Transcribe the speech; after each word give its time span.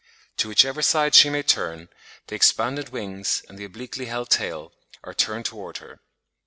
To 0.37 0.47
whichever 0.47 0.81
side 0.81 1.13
she 1.13 1.29
may 1.29 1.43
turn, 1.43 1.87
the 2.25 2.33
expanded 2.33 2.89
wings 2.89 3.43
and 3.47 3.55
the 3.59 3.65
obliquely 3.65 4.07
held 4.07 4.31
tail 4.31 4.73
are 5.03 5.13
turned 5.13 5.45
towards 5.45 5.77
her. 5.77 5.99